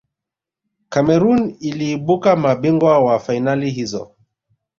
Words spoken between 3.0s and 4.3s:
wa fainali hizo